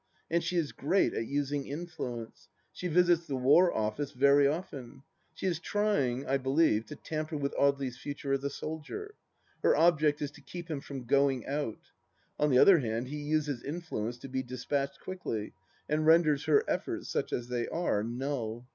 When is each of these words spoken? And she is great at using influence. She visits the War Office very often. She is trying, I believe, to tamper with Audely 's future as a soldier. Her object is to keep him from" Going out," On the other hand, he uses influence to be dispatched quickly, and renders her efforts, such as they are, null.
And 0.31 0.43
she 0.43 0.57
is 0.57 0.71
great 0.71 1.13
at 1.13 1.27
using 1.27 1.67
influence. 1.67 2.49
She 2.73 2.87
visits 2.87 3.27
the 3.27 3.35
War 3.35 3.71
Office 3.71 4.13
very 4.13 4.47
often. 4.47 5.03
She 5.35 5.45
is 5.45 5.59
trying, 5.59 6.25
I 6.25 6.37
believe, 6.39 6.87
to 6.87 6.95
tamper 6.95 7.37
with 7.37 7.53
Audely 7.53 7.91
's 7.91 7.99
future 7.99 8.33
as 8.33 8.43
a 8.43 8.49
soldier. 8.49 9.13
Her 9.61 9.75
object 9.75 10.19
is 10.23 10.31
to 10.31 10.41
keep 10.41 10.71
him 10.71 10.81
from" 10.81 11.03
Going 11.05 11.45
out," 11.45 11.91
On 12.39 12.49
the 12.49 12.57
other 12.57 12.79
hand, 12.79 13.09
he 13.09 13.17
uses 13.21 13.61
influence 13.61 14.17
to 14.17 14.27
be 14.27 14.41
dispatched 14.41 14.99
quickly, 14.99 15.53
and 15.87 16.03
renders 16.03 16.45
her 16.45 16.63
efforts, 16.67 17.07
such 17.09 17.31
as 17.31 17.49
they 17.49 17.67
are, 17.67 18.03
null. 18.03 18.67